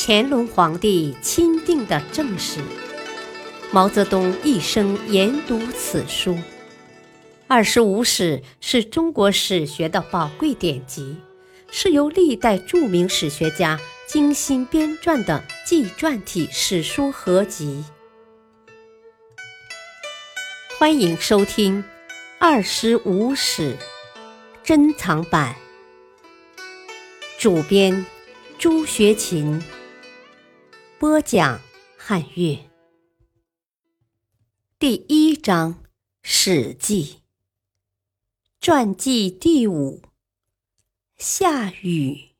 [0.00, 2.60] 乾隆皇帝钦定的正史。
[3.72, 6.38] 毛泽东一生研读此书。
[7.48, 11.16] 二十五史是中国史学的宝贵典籍，
[11.72, 17.84] 是由历代著名史学家精心编撰的纪传体史书合集。
[20.78, 21.82] 欢迎收听
[22.38, 23.76] 《二十五史
[24.62, 25.56] 珍藏版》，
[27.36, 28.06] 主编
[28.58, 29.60] 朱学勤，
[31.00, 31.60] 播讲
[31.96, 32.58] 汉乐。
[34.80, 35.74] 第一章
[36.22, 37.04] 《史记》。
[38.60, 40.02] 传记第五。
[41.16, 42.30] 夏禹。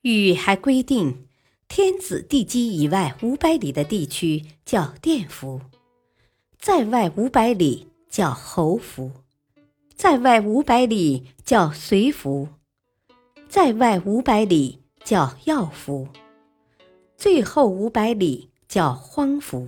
[0.00, 1.28] 禹还规定，
[1.68, 5.60] 天子地基以外五百里的地区叫甸服，
[6.58, 9.12] 在外五百里叫侯服，
[9.94, 12.48] 在外五百里叫随服，
[13.48, 14.77] 在外五百里
[15.08, 16.06] 叫药服，
[17.16, 19.66] 最后五百里叫荒服。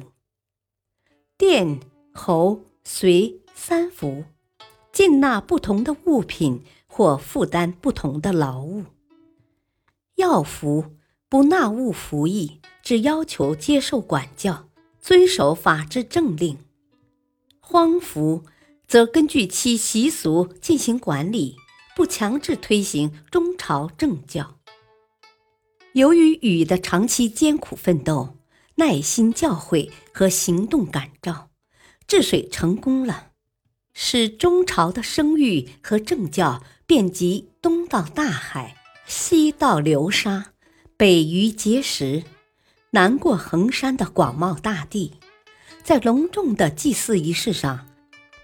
[1.39, 1.81] 甸、
[2.13, 3.41] 侯、随。
[3.55, 4.25] 三服，
[4.93, 8.85] 进纳不同的物品或负担不同的劳务。
[10.17, 10.97] 要服
[11.31, 14.69] 不纳物服役，只要求接受管教，
[15.01, 16.59] 遵守法制政令。
[17.61, 18.45] 荒服
[18.87, 21.57] 则根据其习俗进行管理，
[21.97, 24.60] 不强制推行中朝政教。
[25.93, 28.37] 由于禹的长期艰苦奋斗、
[28.77, 31.51] 耐心教诲和行动感召，
[32.07, 33.31] 治水成功了。
[33.93, 40.53] 使中朝的声誉和政教遍及东到大海，西到流沙，
[40.97, 42.23] 北于碣石，
[42.91, 45.15] 南过衡山的广袤大地。
[45.83, 47.89] 在隆重的祭祀仪式上，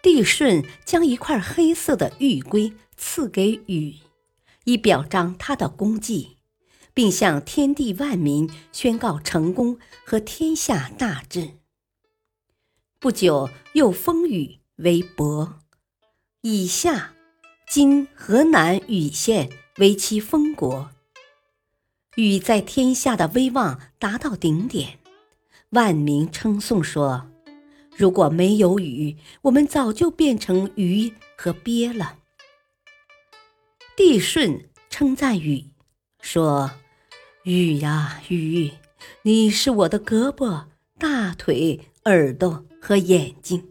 [0.03, 3.95] 帝舜将一块黑色的玉圭赐给禹，
[4.65, 6.36] 以表彰他的功绩，
[6.97, 11.51] 并向天地万民宣告成功和天下大治。
[12.99, 14.61] 不久，又封禹。
[14.77, 15.61] 为伯，
[16.43, 17.15] 以下
[17.67, 20.91] 今河南禹县为其封国。
[22.17, 24.99] 禹在天下的威望达到顶点，
[25.71, 27.31] 万民称颂说
[27.97, 32.19] ：“如果没有禹，我们早就变成鱼和鳖了。”
[33.97, 35.71] 帝舜称赞禹
[36.21, 36.71] 说
[37.47, 38.73] ：“雨呀雨，
[39.23, 40.65] 你是我的胳膊、
[40.99, 43.69] 大腿、耳朵和眼睛。”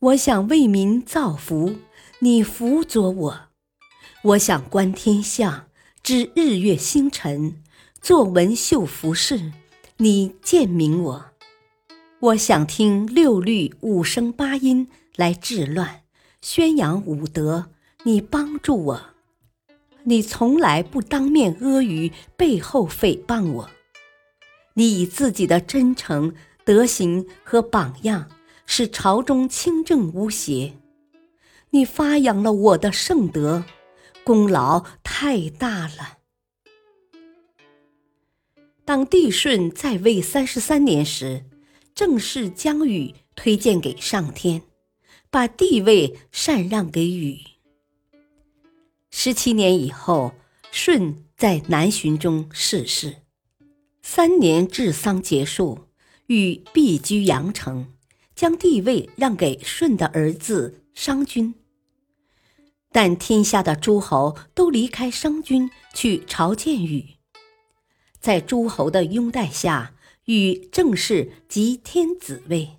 [0.00, 1.76] 我想为民造福，
[2.18, 3.48] 你辅佐我；
[4.22, 5.68] 我想观天象，
[6.02, 7.62] 知日月星辰，
[8.02, 9.50] 做文绣服饰，
[9.96, 11.22] 你鉴明我；
[12.18, 16.02] 我想听六律五声八音来治乱，
[16.42, 17.70] 宣扬武德，
[18.02, 19.09] 你帮助我。
[20.04, 23.70] 你从来不当面阿谀，背后诽谤我。
[24.74, 26.34] 你以自己的真诚、
[26.64, 28.30] 德行和榜样。
[28.72, 30.74] 使朝中清正无邪，
[31.70, 33.64] 你发扬了我的圣德，
[34.22, 36.18] 功劳太大了。
[38.84, 41.46] 当帝舜在位三十三年时，
[41.96, 44.62] 正式将禹推荐给上天，
[45.30, 47.40] 把帝位禅让给禹。
[49.22, 50.32] 十七年以后，
[50.72, 53.16] 舜在南巡中逝世，
[54.00, 55.88] 三年治丧结束，
[56.28, 57.92] 禹避居阳城。
[58.34, 61.54] 将帝位让给舜的儿子商君，
[62.90, 67.16] 但天下的诸侯都离开商君去朝见禹。
[68.18, 69.94] 在诸侯的拥戴下，
[70.24, 72.78] 禹正式即天子位，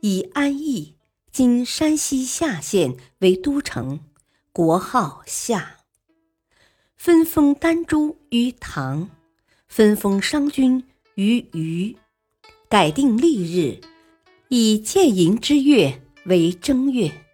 [0.00, 0.96] 以安邑
[1.30, 4.00] （今山西夏县）为都城，
[4.56, 5.80] 国号夏。
[6.96, 9.10] 分封丹朱于唐，
[9.68, 10.82] 分封商君
[11.14, 11.98] 于虞，
[12.66, 13.82] 改定历日。
[14.48, 17.26] 以建营之月为正月，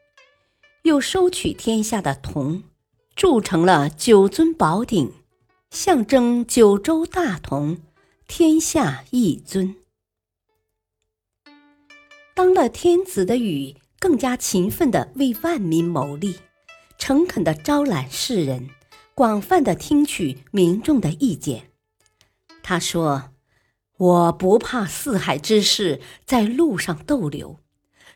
[0.83, 2.65] 又收取天下的铜，
[3.15, 5.13] 铸成了九尊宝鼎，
[5.71, 7.79] 象征九州大同，
[8.27, 9.77] 天下一尊。
[12.35, 16.41] 当了天子的禹，更加勤奋地为万民谋利，
[17.05, 18.71] 诚恳地招揽世人，
[19.13, 21.73] 广泛地听取民众的意见。
[22.63, 23.33] 他说。
[23.99, 27.59] 我不怕四海之士在路上逗留，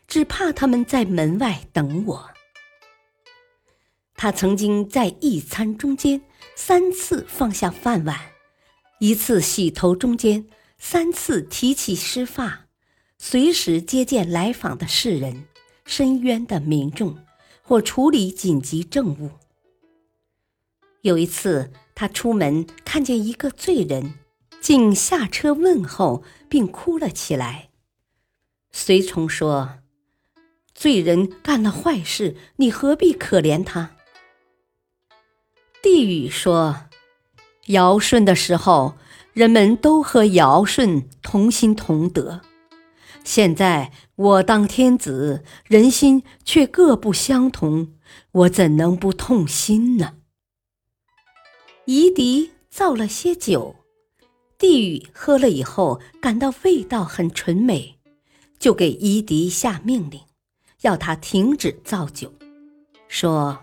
[0.07, 2.29] 只怕他们在门外等我。
[4.15, 6.21] 他曾经在一餐中间
[6.55, 8.17] 三次放下饭碗，
[8.99, 10.45] 一次洗头中间
[10.77, 12.67] 三次提起湿发，
[13.17, 15.45] 随时接见来访的世人、
[15.85, 17.17] 深渊的民众
[17.67, 19.31] 或处理紧急政务。
[21.01, 24.13] 有一次，他出门看见一个罪人，
[24.61, 27.67] 竟下车问候，并哭了起来。
[28.71, 29.79] 随从说
[30.73, 33.91] ：“罪人干了坏事，你何必可怜他？”
[35.83, 36.87] 帝禹说
[37.67, 38.95] ：“尧舜的时候，
[39.33, 42.39] 人们都和尧舜同心同德。
[43.25, 47.93] 现在我当天子，人心却各不相同，
[48.31, 50.17] 我怎能不痛心呢？”
[51.85, 53.75] 夷狄造了些酒，
[54.57, 57.99] 帝禹喝了以后，感到味道很纯美，
[58.59, 60.21] 就给夷狄下命令，
[60.81, 62.33] 要他停止造酒，
[63.07, 63.59] 说。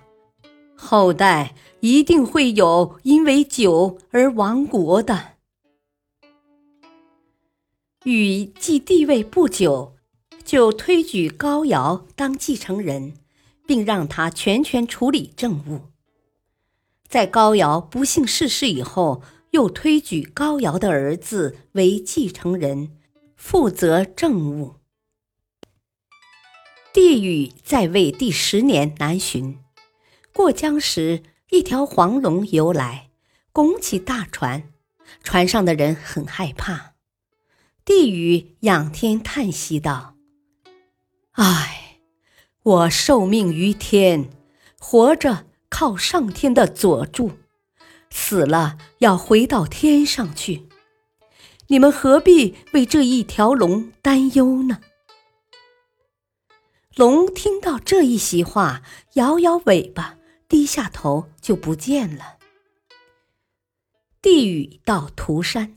[0.77, 5.37] 后代一定会有因为酒而亡国的。
[8.05, 9.94] 禹继帝位不久，
[10.45, 13.15] 就推举高尧当继承人，
[13.67, 15.91] 并让他全权处理政务。
[17.09, 22.97] 在高尧不幸逝世以后，又推举高尧的儿子为继承人，
[23.37, 24.77] 负责政务。
[26.93, 29.59] 帝禹在位第十年南巡。
[30.33, 33.11] 过江时，一条黄龙游来，
[33.53, 34.71] 拱起大船，
[35.23, 36.95] 船上的人很害怕。
[37.85, 40.14] 帝禹仰天叹息道
[41.35, 42.01] ：“唉，
[42.63, 44.31] 我受命于天，
[44.79, 47.33] 活着靠上天的佐助，
[48.11, 50.69] 死了要回到天上去。
[51.69, 54.81] 你们何必为这一条龙担忧呢？”
[56.95, 58.83] 龙听到这一席话，
[59.15, 60.17] 摇摇尾巴。
[60.47, 62.37] 低下头就不见了。
[64.23, 65.75] 帝禹到涂山，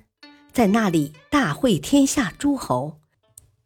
[0.51, 2.99] 在那里大会天下诸侯，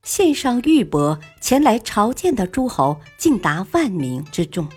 [0.03, 4.68] 献上玉帛前来朝见的诸侯竟达万名之众。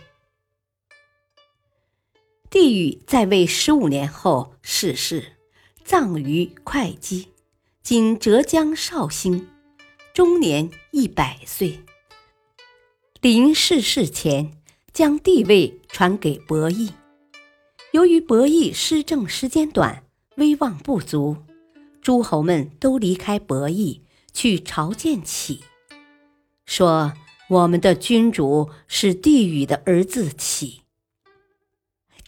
[2.51, 5.33] 帝禹在位十五年后逝世，
[5.85, 7.29] 葬于会稽
[7.83, 9.49] （今浙江绍兴），
[10.15, 11.81] 终年一百岁。
[13.21, 14.53] 临逝世前。
[14.93, 16.93] 将帝位传给伯益，
[17.91, 20.05] 由于伯益施政时间短，
[20.37, 21.37] 威望不足，
[22.01, 24.04] 诸侯们都离开伯益
[24.35, 25.65] 去朝见启，
[26.67, 27.15] 说
[27.49, 30.83] ：“我们的君主是帝禹的儿子启。”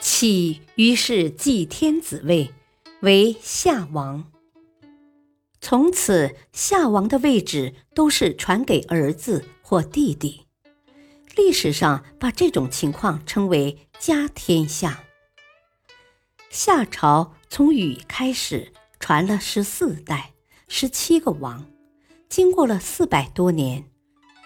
[0.00, 2.54] 启于是继天子位，
[3.00, 4.30] 为夏王。
[5.60, 10.46] 从此，夏王的位置都是传给儿子或弟弟。
[11.34, 15.04] 历史上把这种情况称为“家天下”。
[16.50, 20.32] 夏朝从禹开始传了十四代，
[20.68, 21.66] 十七个王，
[22.28, 23.90] 经过了四百多年，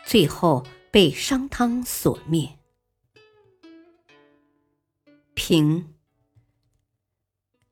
[0.06, 2.58] 最后被商汤所灭。
[5.34, 5.94] 平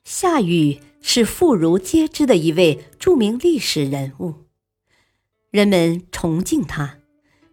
[0.05, 4.46] 夏禹是妇孺皆知的一位著名历史人物，
[5.50, 6.99] 人们崇敬他。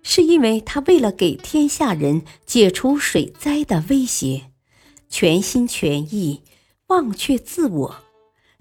[0.07, 4.51] 是因为他为了给天下人解除水灾的威胁，
[5.09, 6.43] 全心全意
[6.87, 7.95] 忘却自我，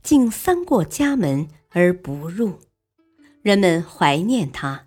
[0.02, 2.60] 竟三过家门而不入。
[3.44, 4.86] 人们怀念他，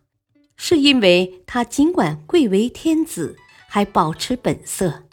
[0.56, 3.38] 是因为他尽管贵为天子，
[3.68, 5.04] 还保持本色，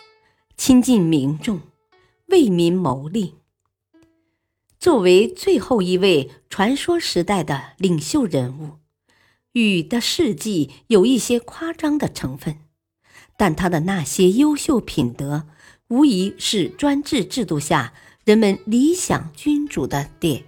[0.57, 1.61] 亲近民众，
[2.29, 3.35] 为民谋利。
[4.81, 8.79] 作为最后一位传说时代的领袖人物。
[9.53, 12.61] 禹的事迹有一些夸张的成分，
[13.37, 15.47] 但他的那些优秀品德，
[15.89, 17.93] 无疑是专制制度下
[18.25, 20.45] 人们理想君主的典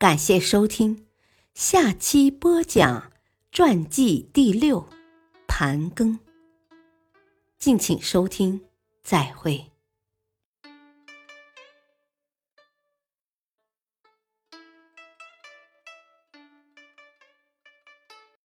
[0.00, 1.04] 感谢收听，
[1.52, 3.12] 下期播讲
[3.52, 4.88] 传记第六，
[5.46, 6.18] 盘庚。
[7.58, 8.62] 敬请收听，
[9.02, 9.69] 再会。